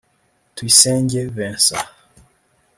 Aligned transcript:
Tuyisenge 0.55 1.27
Vincent 1.29 1.85